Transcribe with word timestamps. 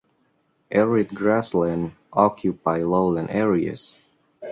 Arid 0.71 1.09
grasslands 1.09 1.93
occupy 2.11 2.77
lowland 2.81 3.29
areas. 3.29 4.01